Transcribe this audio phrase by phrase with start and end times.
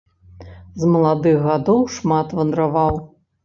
[0.83, 2.95] З маладых гадоў шмат вандраваў.